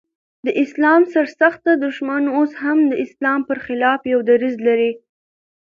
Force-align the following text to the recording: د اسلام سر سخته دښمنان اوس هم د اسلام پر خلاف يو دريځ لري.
د 0.45 0.47
اسلام 0.63 1.01
سر 1.13 1.25
سخته 1.39 1.71
دښمنان 1.85 2.23
اوس 2.37 2.51
هم 2.63 2.77
د 2.91 2.93
اسلام 3.05 3.39
پر 3.49 3.57
خلاف 3.65 3.99
يو 4.13 4.19
دريځ 4.29 4.55
لري. 4.67 4.91